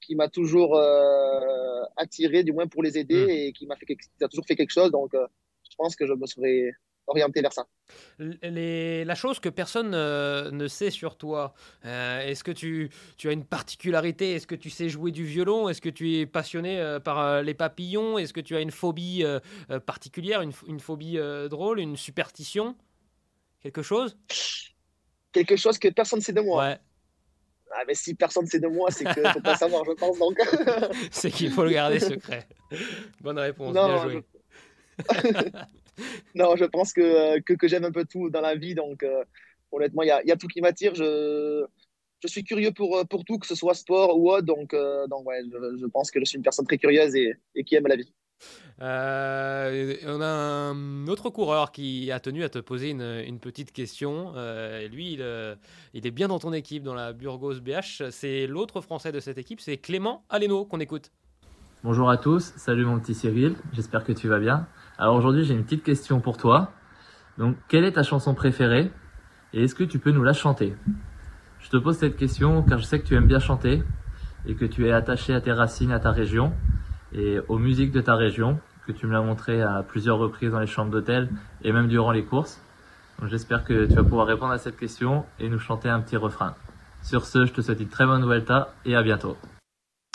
[0.00, 3.30] qui m'a toujours euh, attiré, du moins pour les aider, hmm.
[3.30, 4.90] et qui m'a fait, qui a toujours fait quelque chose.
[4.90, 5.26] Donc, euh,
[5.70, 6.72] je pense que je me serais
[7.06, 7.66] orienté vers ça.
[8.18, 13.32] Les, la chose que personne euh, ne sait sur toi, est-ce que tu, tu, as
[13.32, 14.34] une particularité?
[14.34, 15.68] Est-ce que tu sais jouer du violon?
[15.68, 18.16] Est-ce que tu es passionné par les papillons?
[18.16, 19.24] Est-ce que tu as une phobie
[19.86, 22.76] particulière, une, une phobie drôle, une superstition?
[23.60, 24.16] Quelque chose?
[25.32, 26.64] Quelque chose que personne ne sait de moi.
[26.64, 26.78] Ouais.
[27.72, 29.92] Ah, mais si personne ne sait de moi, c'est qu'il ne faut pas savoir, je
[29.92, 30.18] pense.
[30.18, 30.38] Donc...
[31.10, 32.46] c'est qu'il faut le garder secret.
[33.20, 34.22] Bonne réponse, non, bien joué.
[34.98, 35.40] Je...
[36.34, 38.74] non, je pense que, que, que j'aime un peu tout dans la vie.
[38.74, 39.24] Donc, euh,
[39.70, 40.94] honnêtement, il y a, y a, tout qui m'attire.
[40.94, 41.64] Je,
[42.22, 44.46] je suis curieux pour, pour tout, que ce soit sport ou autre.
[44.46, 47.34] Donc, euh, donc ouais, je, je, pense que je suis une personne très curieuse et,
[47.54, 48.12] et qui aime la vie.
[48.82, 54.32] Euh, on a un autre coureur qui a tenu à te poser une, petite question.
[54.36, 55.54] Euh, lui, euh,
[55.92, 58.10] il, est bien dans ton équipe, dans la Burgos BH.
[58.10, 61.10] C'est l'autre Français de cette équipe, c'est Clément Aleno qu'on écoute.
[61.84, 64.66] Bonjour à tous, salut mon petit Cyril, j'espère que tu vas bien.
[64.98, 66.72] Alors aujourd'hui, j'ai une petite question pour toi.
[67.38, 68.90] Donc, quelle est ta chanson préférée?
[69.54, 70.74] Et est-ce que tu peux nous la chanter?
[71.58, 73.82] Je te pose cette question car je sais que tu aimes bien chanter
[74.46, 76.52] et que tu es attaché à tes racines, à ta région
[77.12, 80.60] et aux musiques de ta région que tu me l'as montré à plusieurs reprises dans
[80.60, 81.28] les chambres d'hôtel
[81.62, 82.60] et même durant les courses.
[83.26, 86.54] j'espère que tu vas pouvoir répondre à cette question et nous chanter un petit refrain.
[87.02, 89.36] Sur ce, je te souhaite une très bonne Vuelta et à bientôt.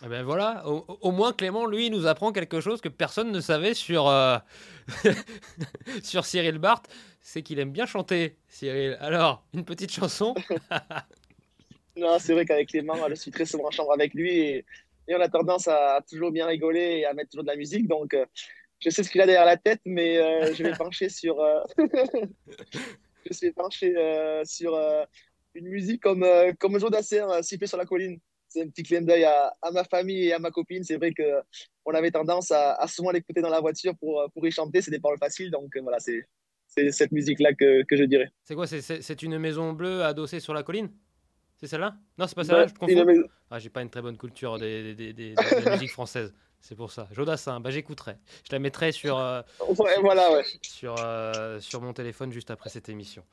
[0.03, 3.73] Eh ben voilà, au, moins Clément, lui, nous apprend quelque chose que personne ne savait
[3.73, 4.38] sur, euh,
[6.03, 6.89] sur Cyril Barthes,
[7.21, 8.97] c'est qu'il aime bien chanter, Cyril.
[8.99, 10.36] Alors, une petite chanson
[11.97, 14.65] Non, c'est vrai qu'avec Clément, je suis très souvent en chambre avec lui et
[15.08, 17.88] et on a tendance à, toujours bien rigoler et à mettre toujours de la musique.
[17.88, 18.26] Donc, euh,
[18.80, 21.62] je sais ce qu'il a derrière la tête, mais euh, je vais pencher sur, euh,
[23.30, 23.94] je vais pencher
[24.46, 24.78] sur
[25.54, 26.26] une musique comme
[26.60, 28.20] comme Jodassin, siffler sur la colline.
[28.48, 30.84] C'est un petit clin d'œil à, à, ma famille et à ma copine.
[30.84, 31.41] C'est vrai que
[31.84, 34.82] on avait tendance à, à souvent l'écouter dans la voiture pour pour y chanter.
[34.82, 36.26] C'est des paroles faciles, donc voilà, c'est
[36.68, 38.32] c'est cette musique là que, que je dirais.
[38.44, 38.68] C'est quoi?
[38.68, 40.89] C'est une maison bleue adossée sur la colline?
[41.58, 41.96] C'est celle-là?
[42.18, 43.24] Non, c'est pas celle-là, je confonds.
[43.50, 46.34] Ah, j'ai pas une très bonne culture des, des, des, de la musique française.
[46.60, 47.08] C'est pour ça.
[47.12, 48.18] Jodassin, bah, j'écouterai.
[48.44, 49.41] Je la mettrai sur, euh,
[50.02, 50.44] voilà, ouais.
[50.63, 53.24] sur, euh, sur mon téléphone juste après cette émission.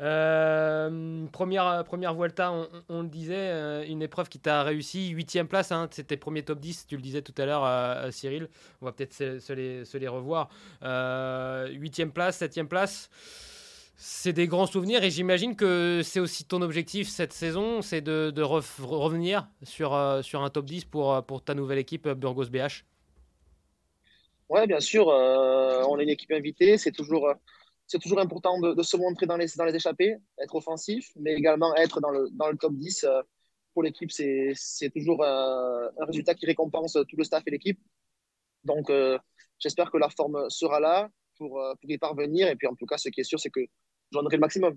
[0.00, 2.50] Euh, première, première Vuelta,
[2.88, 6.86] on, le disait, une épreuve qui t'a réussi, huitième place, hein, c'était premier top 10,
[6.86, 8.48] tu le disais tout à l'heure, Cyril.
[8.80, 10.48] On va peut-être se, se, les, se, les, revoir.
[11.68, 13.10] Huitième place, septième place
[14.04, 18.42] c'est des grands souvenirs et j'imagine que c'est aussi ton objectif cette saison, c'est de,
[18.42, 22.46] revenir sur, euh, sur un top 10 pour, euh, pour ta nouvelle équipe euh, Burgos
[22.46, 22.82] BH.
[24.48, 27.28] Ouais, bien sûr, on est une équipe invitée, c'est toujours,
[28.18, 32.48] important de, se montrer dans les, échappées, être offensif, mais également être dans le, dans
[32.48, 33.06] le top 10
[33.72, 34.54] pour l'équipe, c'est,
[34.92, 37.78] toujours un, résultat qui récompense tout le staff et l'équipe.
[38.64, 38.92] Donc,
[39.58, 42.48] j'espère que la forme sera là pour, pour y parvenir.
[42.48, 43.60] Et puis, en tout cas, ce qui est sûr, c'est que
[44.12, 44.76] j'en aurai le maximum.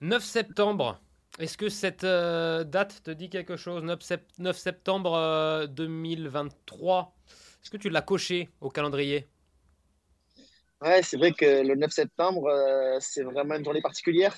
[0.00, 1.00] 9 septembre.
[1.38, 3.82] Est-ce que cette euh, date te dit quelque chose?
[3.82, 6.98] 9, septembre 2023.
[6.98, 7.30] Euh,
[7.62, 9.28] Est-ce que tu l'as coché au calendrier?
[10.82, 14.36] Ouais, c'est vrai que le 9 septembre, euh, c'est vraiment une journée particulière.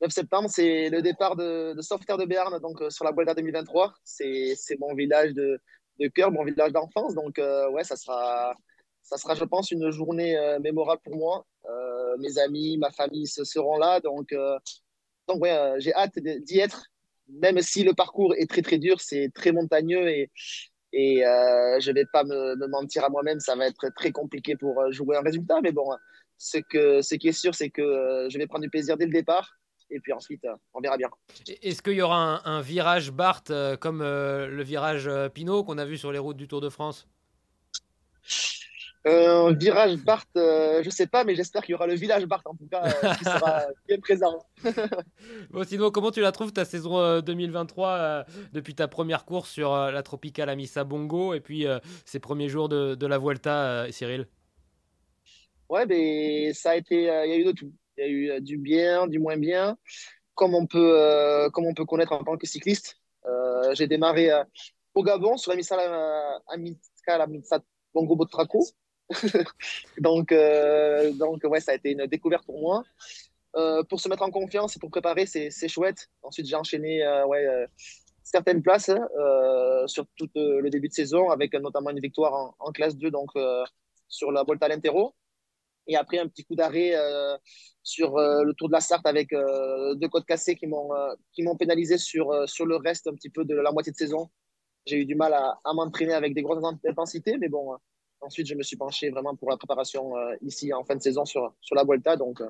[0.00, 3.94] 9 septembre, c'est le départ de, de Sauveterre de Berne, donc sur la Vuelta 2023.
[4.04, 5.60] C'est mon village de,
[6.00, 7.14] de cœur, mon village d'enfance.
[7.14, 7.38] Donc,
[7.72, 8.54] ouais, ça sera,
[9.02, 11.46] ça sera, je pense, une journée mémorable pour moi.
[12.08, 14.00] Euh, mes amis, ma famille se seront là.
[14.00, 14.58] Donc, euh,
[15.26, 16.84] donc euh, j'ai hâte d'y être.
[17.28, 20.30] Même si le parcours est très très dur, c'est très montagneux et,
[20.92, 25.16] je vais pas me, me mentir à moi-même, ça va être très compliqué pour jouer
[25.16, 25.60] un résultat.
[25.62, 25.90] Mais bon,
[26.38, 26.56] ce,
[27.14, 29.50] qui est sûr, c'est que je vais prendre du plaisir dès le départ.
[29.90, 31.10] Et puis ensuite, on verra bien.
[31.62, 35.98] Est-ce qu'il y aura un, un virage Barthes comme le virage Pinot qu'on a vu
[35.98, 37.06] sur les routes du Tour de France?
[39.08, 42.46] Un virage Barthes, euh, je sais pas, mais j'espère qu'il y aura le village Barthes
[42.46, 44.38] en tout cas euh, qui sera bien présent.
[45.50, 49.74] bon, sinon, comment tu la trouves ta saison 2023 euh, depuis ta première course sur
[49.74, 51.66] la Tropicale Amissa Bongo et puis
[52.04, 54.26] ces premiers jours de, de la Vuelta, Cyril?
[55.68, 57.72] Ouais, ben, ça a été, il y a eu de tout.
[57.96, 59.76] Il y a eu du bien, du moins bien,
[60.34, 62.96] comme on peut, comme on peut connaître en tant que cycliste.
[63.72, 64.30] J'ai démarré
[64.94, 67.60] au Gabon sur la Amissa
[67.94, 68.64] Bongo Botraco.
[69.98, 72.84] donc, euh, donc, ouais, ça a été une découverte pour moi.
[73.88, 76.08] pour se mettre en confiance et pour préparer, c'est chouette.
[76.22, 77.66] Ensuite, j'ai enchaîné ouais,
[78.22, 78.90] certaines places
[79.86, 83.30] sur tout le début de saison, avec notamment une victoire en, classe 2, donc
[84.08, 85.14] sur la Volta Lentero.
[85.86, 86.92] Et après, un petit coup d'arrêt
[87.82, 90.90] sur le Tour de la Sarthe avec deux côtes cassées qui m'ont
[91.32, 94.28] qui m'ont pénalisé sur, sur le reste un petit peu de la moitié de saison.
[94.86, 97.76] J'ai eu du mal à, à m'entraîner avec des grosses intensités, mais bon,
[98.20, 101.54] ensuite, je me suis penché vraiment pour la préparation ici en fin de saison sur,
[101.60, 102.16] sur la Volta.
[102.16, 102.42] Donc,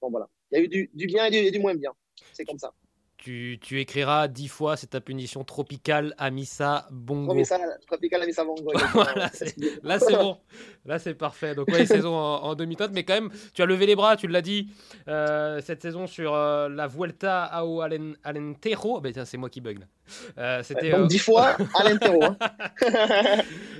[0.00, 0.28] bon, voilà.
[0.50, 1.92] Il y a eu du, du bien et du, et du moins bien.
[2.32, 2.72] C'est comme ça.
[3.22, 7.36] Tu, tu, écriras dix fois, c'est ta punition tropicale Amisa Bongo.
[7.86, 8.72] Tropical Amisa Bongo.
[9.82, 10.38] là, c'est bon.
[10.86, 11.54] Là, c'est parfait.
[11.54, 14.26] Donc, ouais, saison en, en demi mais quand même, tu as levé les bras, tu
[14.26, 14.70] l'as dit,
[15.08, 19.00] euh, cette saison sur euh, la Vuelta ao Alentejo.
[19.00, 19.86] Ben, c'est moi qui bug là.
[20.38, 22.22] Euh, c'était donc, dix fois Alentejo.
[22.22, 22.36] Hein.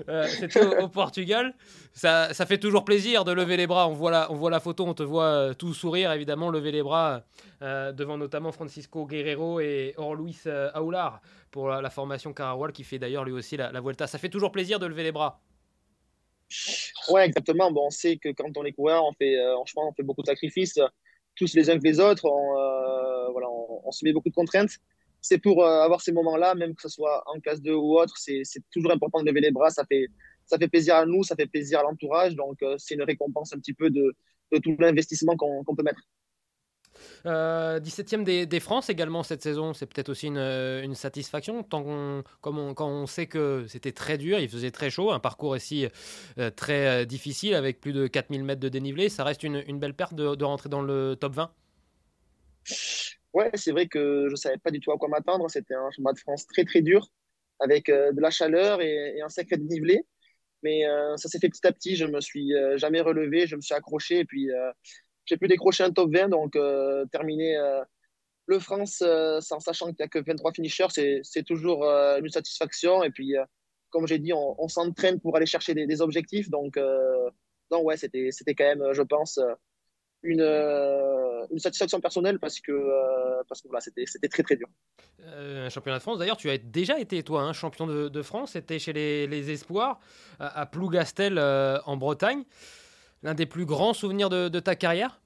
[0.08, 1.54] Euh, c'était au, au, Portugal.
[1.92, 3.86] Ça, ça, fait toujours plaisir de lever les bras.
[3.88, 6.72] On voit la, on voit la photo, on te voit euh, tout sourire, évidemment, lever
[6.72, 7.22] les bras
[7.60, 13.24] devant notamment Francisco Guerrero et Orluis Aular pour la, la, formation Carawal qui fait d'ailleurs
[13.24, 14.06] lui aussi la, la Vuelta.
[14.06, 15.42] Ça fait toujours plaisir de lever les bras.
[17.08, 17.70] Ouais, exactement.
[17.70, 20.26] Bon, on sait que quand on est coureur, on fait, euh, on fait beaucoup de
[20.26, 20.78] sacrifices,
[21.36, 22.24] tous les uns que les autres.
[22.24, 24.78] On, euh, voilà, on, on, se met beaucoup de contraintes.
[25.22, 28.14] C'est pour euh, avoir ces moments-là, même que ce soit en classe 2 ou autre,
[28.16, 29.70] c'est toujours important de lever les bras.
[29.70, 30.06] Ça fait,
[30.46, 32.34] ça fait plaisir à nous, ça fait plaisir à l'entourage.
[32.34, 34.14] Donc, euh, c'est une récompense un petit peu de,
[34.62, 36.00] tout l'investissement qu'on qu peut mettre.
[37.26, 41.82] Euh, 17e des, des, France également cette saison, c'est peut-être aussi une, une, satisfaction, tant
[42.40, 45.86] comme quand on sait que c'était très dur, il faisait très chaud, un parcours ici
[46.38, 49.94] euh, très euh, difficile avec plus de 4000 mètres de dénivelé, ça reste une, belle
[49.94, 51.50] perte de, rentrer dans le top 20
[53.32, 55.90] Ouais, c'est vrai que je ne savais pas du tout à quoi m'attendre, c'était un
[55.92, 57.06] chemin de France très très dur,
[57.60, 60.04] avec euh, de la chaleur et, un sacré dénivelé,
[60.62, 63.56] mais euh, ça s'est fait petit à petit, je me suis euh, jamais relevé, je
[63.56, 64.48] me suis accroché, et puis
[65.26, 66.58] j'ai pu décrocher un top 20, donc
[67.12, 67.56] terminer
[68.46, 69.02] le France
[69.40, 70.88] sans sachant qu'il n'y a que 23 finishers,
[71.22, 73.04] c'est toujours une satisfaction.
[73.04, 73.36] Et puis,
[73.90, 76.50] comme j'ai dit, on, s'entraîne pour aller chercher des, des objectifs.
[76.50, 76.76] Donc,
[77.70, 79.38] donc ouais, c'était quand même, je pense,
[80.22, 80.42] une,
[81.50, 82.72] une satisfaction personnelle parce que,
[83.48, 84.68] parce que voilà, c'était très très dur.
[85.22, 88.52] Euh, championnat de France, d'ailleurs, tu as déjà été, toi, un champion de, de France,
[88.52, 90.00] c'était chez les, les, Espoirs
[90.38, 92.44] à, à Plougastel euh, en Bretagne
[93.22, 95.20] l'un des plus grands souvenirs de, de ta carrière?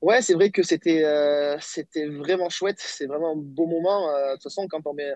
[0.00, 2.78] Ouais, c'est vrai que c'était euh, c'était vraiment chouette.
[2.78, 4.10] C'est vraiment un beau moment.
[4.10, 5.12] Euh, de toute façon, quand on met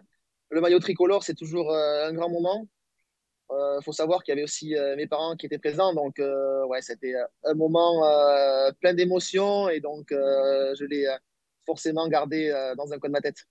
[0.50, 2.66] le maillot tricolore, c'est toujours euh, un grand moment.
[3.52, 5.92] Il euh, faut savoir qu'il y avait aussi euh, mes parents qui étaient présents.
[5.92, 8.02] Donc, euh, ouais, c'était un moment
[8.80, 11.06] plein d'émotions et donc je l'ai
[11.66, 13.46] forcément gardé dans un coin de ma tête.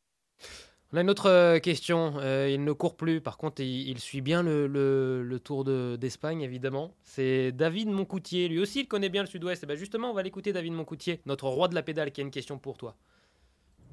[0.94, 2.16] On a une autre question.
[2.18, 5.64] Euh, il ne court plus, par contre, il, il suit bien le, le, le Tour
[5.98, 6.94] d'Espagne, de, évidemment.
[7.04, 8.50] C'est David Moncoutier.
[8.50, 9.66] Lui aussi, il connaît bien le Sud-Ouest.
[9.66, 12.32] Ben justement, on va l'écouter, David Moncoutier, notre roi de la pédale, qui a une
[12.32, 12.96] question pour toi.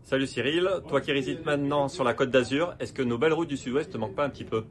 [0.02, 3.48] Salut Cyril, toi qui résides maintenant sur la Côte d'Azur, est-ce que nos belles routes
[3.48, 4.64] du Sud-Ouest te manquent pas un petit peu?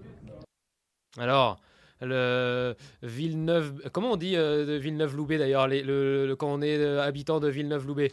[1.18, 1.60] Alors,
[2.02, 7.02] le Villeneuve, comment on dit euh, de Villeneuve-Loubet d'ailleurs, le, le, quand on est euh,
[7.02, 8.12] habitant de Villeneuve-Loubet?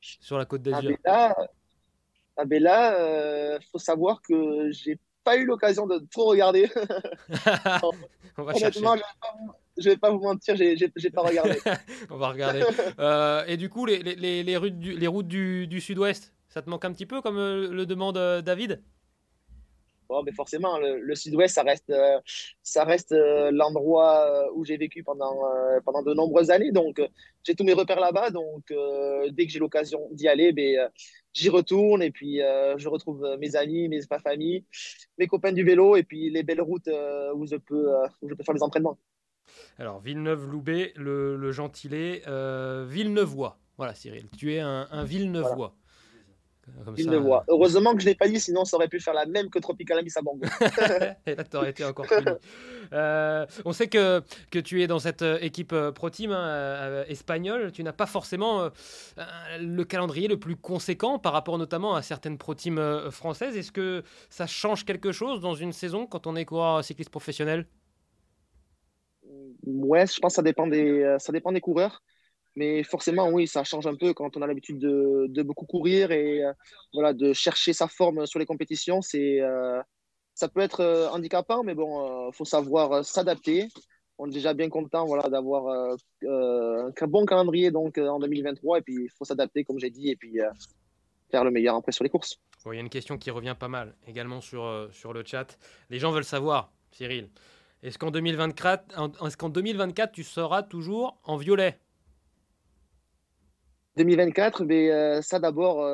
[0.00, 1.34] Sur la Côte d'Azur ah,
[2.36, 6.70] ah ben là, euh, faut savoir que j'ai pas eu l'occasion de trop regarder.
[8.38, 9.34] On va Honnêtement, je vais, pas,
[9.76, 11.58] je vais pas vous mentir, j'ai, pas regardé.
[12.10, 12.62] On va regarder.
[13.48, 16.70] et du coup, les, les, les routes du, les routes du, du sud-ouest, ça te
[16.70, 18.80] manque un petit peu, comme le demande David?
[20.08, 22.18] Bon, mais forcément, le, le sud-ouest, ça reste, euh,
[22.62, 26.72] ça reste euh, l'endroit euh, où j'ai vécu pendant, euh, pendant de nombreuses années.
[26.72, 26.98] Donc,
[27.44, 28.30] j'ai tous mes repères là-bas.
[28.30, 28.72] Donc,
[29.30, 30.88] dès que j'ai l'occasion d'y aller, ben,
[31.34, 32.02] j'y retourne.
[32.02, 34.64] Et puis, je retrouve mes amis, mes ma famille,
[35.18, 36.88] mes copains du vélo et puis les belles routes
[37.34, 37.88] où, je peux,
[38.22, 38.98] où je peux faire les entraînements.
[39.78, 42.22] Alors, Villeneuve-Loubet, le, le gentilé,
[42.86, 43.58] Villeneuvois.
[43.78, 45.54] Voilà, Cyril, tu es un, un Villeneuvois.
[45.56, 45.72] Voilà.
[46.84, 47.44] Comme il ça, le voit.
[47.48, 47.52] Euh...
[47.52, 49.58] Heureusement que je ne l'ai pas dit, sinon ça aurait pu faire la même que
[49.58, 50.46] Tropical Amisabango.
[51.26, 52.36] Et là, tu aurais été encore plus.
[52.92, 56.46] euh, on sait que, que tu es dans cette euh, équipe euh, Pro Team hein,
[56.48, 57.72] euh, espagnole.
[57.72, 58.70] Tu n'as pas forcément euh,
[59.60, 63.56] le calendrier le plus conséquent par rapport notamment à certaines Pro Team euh, françaises.
[63.56, 67.66] Est-ce que ça change quelque chose dans une saison quand on est coureur cycliste professionnel?
[69.66, 72.02] Ouais, je pense que ça dépend des, ça dépend des coureurs.
[72.58, 76.44] Mais forcément, oui, ça change un peu quand on a l'habitude de, beaucoup courir et
[76.44, 76.52] euh,
[76.92, 78.98] voilà, de chercher sa forme sur les compétitions.
[79.14, 79.80] Euh,
[80.34, 83.68] ça peut être euh, handicapant, mais bon, il faut savoir s'adapter.
[84.18, 89.04] On est déjà bien content voilà, d'avoir un bon calendrier donc, en 2023 et puis
[89.04, 90.38] il faut s'adapter, comme j'ai dit, et puis
[91.30, 92.40] faire le meilleur après sur les courses.
[92.66, 95.56] Il y a une question qui revient pas mal également sur, sur le chat.
[95.90, 97.28] Les gens veulent savoir, Cyril,
[97.84, 101.78] est-ce qu'en 2024, est qu'en 2024 tu seras toujours en violet?
[103.98, 105.84] 2024, mais ça d'abord,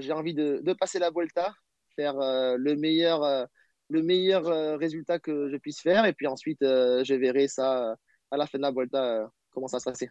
[0.00, 1.52] j'ai envie de, passer la Volta,
[1.96, 3.48] faire le meilleur,
[3.88, 7.96] le meilleur résultat que je puisse faire, et puis ensuite, je verrai ça
[8.30, 10.08] à la fin de la Volta, comment ça se passer.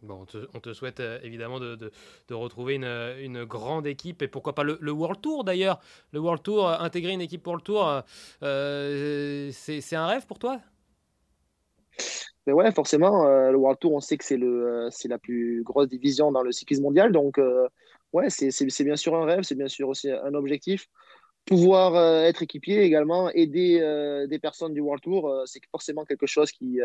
[0.00, 1.90] Bon, on te, souhaite évidemment de,
[2.30, 5.80] retrouver une, grande équipe et pourquoi pas le, World Tour d'ailleurs.
[6.12, 8.02] Le World Tour, intégrer une équipe pour le Tour,
[8.40, 10.60] c'est un rêve pour toi?
[12.48, 15.86] Mais ouais, forcément, euh, le World Tour, on sait que c'est euh, la plus grosse
[15.86, 17.12] division dans le cyclisme mondial.
[17.12, 17.68] Donc, euh,
[18.14, 20.86] ouais, c'est, bien sûr un rêve, c'est bien sûr aussi un objectif.
[21.44, 23.80] Pouvoir être équipier également, aider
[24.30, 26.80] des personnes du World Tour, c'est forcément quelque chose qui,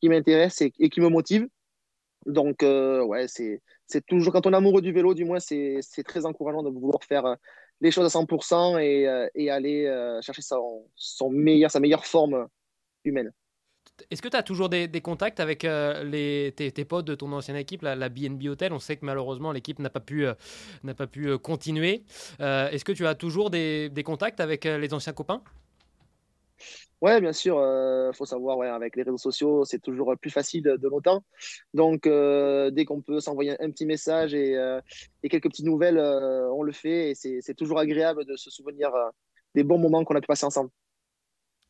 [0.00, 1.46] qui m'intéresse et, qui me motive.
[2.26, 3.60] Donc, ouais, c'est,
[4.08, 7.04] toujours, quand on est amoureux du vélo, du moins, c'est, c'est très encourageant de vouloir
[7.04, 7.36] faire
[7.80, 12.48] les choses à 100% et, et aller chercher son, son meilleur, sa meilleure forme
[13.04, 13.32] humaine.
[14.10, 17.56] Est-ce que tu as toujours des, contacts avec euh, les, tes, potes de ton ancienne
[17.56, 18.72] équipe, la, BNB Hotel?
[18.72, 20.34] On sait que malheureusement l'équipe n'a pas pu, euh,
[20.96, 22.02] pas pu euh, continuer.
[22.40, 25.42] Est-ce que tu as toujours des, contacts avec les anciens copains?
[27.00, 27.56] Ouais, bien sûr.
[27.56, 31.22] Il faut savoir, avec les réseaux sociaux, c'est toujours plus facile de, longtemps.
[31.72, 34.54] Donc, dès qu'on peut s'envoyer un, petit message et,
[35.22, 37.10] et, quelques petites nouvelles, on le fait.
[37.10, 38.90] Et c'est toujours agréable de se souvenir
[39.54, 40.70] des bons moments qu'on a pu passer ensemble.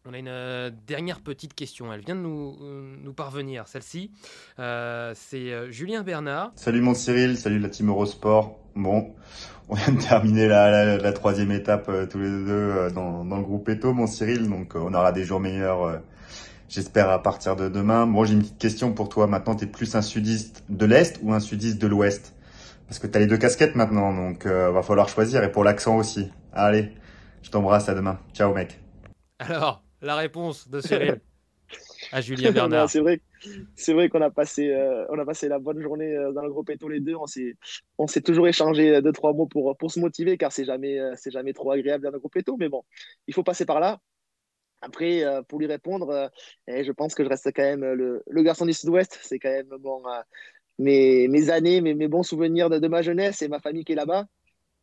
[0.06, 1.90] On a une euh, dernière petite question.
[1.90, 3.66] Elle vient de nous, euh, nous parvenir.
[3.68, 4.10] Celle-ci,
[4.58, 6.52] euh, c'est Julien Bernard.
[6.56, 8.58] Salut mon Cyril, salut la team Eurosport.
[8.74, 9.14] Bon,
[9.70, 13.66] on vient de terminer la, la, troisième étape tous les deux dans, dans, le groupe
[13.70, 14.50] Eto, mon Cyril.
[14.50, 16.02] Donc on aura des jours meilleurs,
[16.68, 18.06] j'espère, à partir de demain.
[18.06, 19.26] Bon, j'ai une petite question pour toi.
[19.26, 22.34] Maintenant, tu es plus un sudiste de l'Est ou un sudiste de l'Ouest?
[22.88, 25.42] Parce que tu as les deux casquettes maintenant, donc va falloir choisir.
[25.44, 26.30] Et pour l'accent aussi.
[26.52, 26.92] Allez,
[27.40, 28.18] je t'embrasse, à demain.
[28.34, 28.78] Ciao mec.
[29.38, 31.20] Alors, la réponse de Cyril
[32.12, 32.90] à Julien Bernard.
[32.90, 33.20] c'est vrai,
[33.74, 36.50] c'est vrai qu'on a passé, euh, on a passé la bonne journée euh, dans le
[36.50, 37.14] groupe tous les deux.
[37.14, 37.56] On s'est,
[37.98, 41.14] on s'est toujours échangé deux trois mots pour pour se motiver, car c'est jamais, euh,
[41.16, 42.56] c'est jamais trop agréable dans le groupe Eto.
[42.58, 42.82] Mais bon,
[43.26, 43.98] il faut passer par là.
[44.82, 46.30] Après, pour lui répondre,
[46.68, 49.18] je pense que je reste quand même le, le garçon du Sud-Ouest.
[49.22, 50.02] C'est quand même bon,
[50.78, 53.92] mes, mes années, mes, mes bons souvenirs de, de ma jeunesse et ma famille qui
[53.92, 54.26] est là-bas.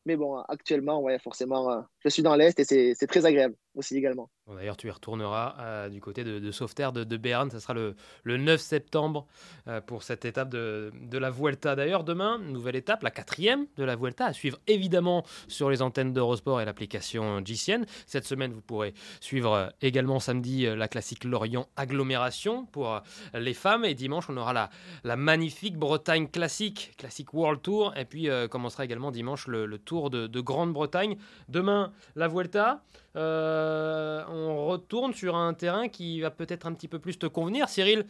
[0.06, 3.96] Mais bon, actuellement, ouais, forcément, euh, je suis dans l'Est et c'est très agréable aussi
[3.96, 4.30] également.
[4.48, 7.50] D'ailleurs, tu y retourneras euh, du côté de, Sauveterre de, de Béarn.
[7.50, 9.26] Ça sera le, le 9 septembre
[9.68, 11.76] euh, pour cette étape de, la Vuelta.
[11.76, 16.12] D'ailleurs, demain, nouvelle étape, la quatrième de la Vuelta, à suivre évidemment sur les antennes
[16.12, 17.86] d'Eurosport et l'application GCN.
[18.08, 23.02] Cette semaine, vous pourrez suivre également samedi la classique Lorient Agglomération pour
[23.34, 23.86] les femmes.
[23.86, 24.70] Et dimanche, on aura
[25.04, 27.94] la, magnifique Bretagne classique, classique World Tour.
[27.96, 31.18] Et puis commencera également dimanche le Tour de, Grande-Bretagne.
[31.48, 32.84] Demain, la Vuelta.
[33.16, 37.70] Euh, on retourne sur un terrain qui va peut-être un petit peu plus te convenir,
[37.70, 38.06] Cyril.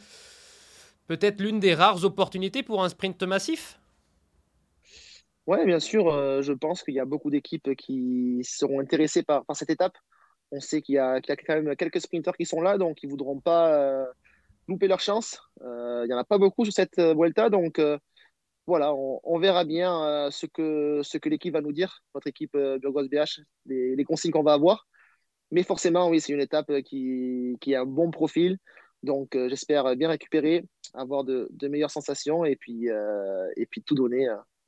[1.08, 3.80] Peut-être l'une des rares opportunités pour un sprint massif?
[5.48, 6.08] Oui, bien sûr.
[6.14, 9.98] Euh, je pense qu'il y a beaucoup d'équipes qui seront intéressées par, cette étape.
[10.52, 13.12] On sait qu'il y, a quand même quelques sprinteurs qui sont là, donc ils ne
[13.12, 14.06] voudront pas euh,
[14.68, 15.42] louper leur chance.
[15.62, 17.80] Il n'y en a pas beaucoup sur cette Vuelta, donc
[18.68, 23.08] voilà, on, verra bien euh, ce que, l'équipe va nous dire, notre équipe euh, Burgos
[23.10, 24.88] BH, les, consignes qu'on va avoir.
[25.52, 28.58] Mais forcément, oui, c'est une étape euh, qui, a un bon profil.
[29.04, 32.88] Donc, j'espère bien récupérer, avoir de, meilleures sensations et puis,
[33.58, 34.28] et puis tout donner,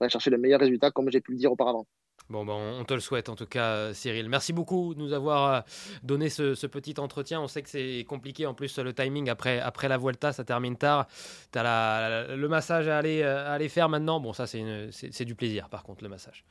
[0.09, 1.85] chercher le meilleur résultat, comme j'ai pu le dire auparavant.
[2.29, 4.29] Bon, ben, on te le souhaite en tout cas, euh, Cyril.
[4.29, 5.61] Merci beaucoup de nous avoir euh,
[6.03, 7.41] donné ce, petit entretien.
[7.41, 10.77] On sait que c'est compliqué en plus le timing après, après la Vuelta, ça termine
[10.77, 11.07] tard.
[11.51, 14.19] Tu as le massage à aller, euh, aller faire maintenant.
[14.19, 16.45] Bon, ça, c'est du plaisir par contre, le massage.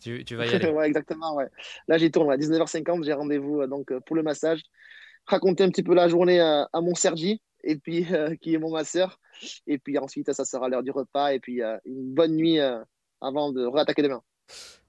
[0.00, 0.70] Tu, vas y aller.
[0.70, 1.48] ouais, exactement, ouais.
[1.88, 4.62] Là, j'y tourne à 19h50, j'ai rendez-vous donc pour le massage.
[5.26, 8.06] Raconter un petit peu la journée à, mon Sergi, et puis
[8.40, 9.18] qui est mon masseur.
[9.66, 12.60] Et puis ensuite, ça sera l'heure du repas, et puis une bonne nuit
[13.20, 14.22] avant de réattaquer demain.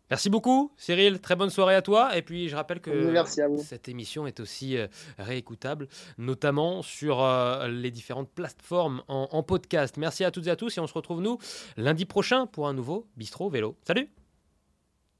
[0.09, 1.19] Merci beaucoup, Cyril.
[1.19, 2.17] Très bonne soirée à toi.
[2.17, 3.13] Et puis, je rappelle que
[3.59, 4.87] cette émission est aussi euh,
[5.19, 5.87] réécoutable,
[6.17, 9.97] notamment sur euh, les différentes plateformes en, en, podcast.
[9.97, 10.77] Merci à toutes et à tous.
[10.77, 11.37] Et on se retrouve, nous,
[11.77, 13.77] lundi prochain pour un nouveau Bistro Vélo.
[13.85, 14.09] Salut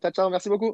[0.02, 0.30] Ciao, ciao.
[0.30, 0.74] Merci beaucoup.